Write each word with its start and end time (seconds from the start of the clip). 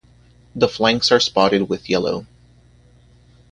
The 0.55 0.67
flanks 0.67 1.11
are 1.11 1.19
spotted 1.19 1.69
with 1.69 1.87
yellow. 1.87 2.25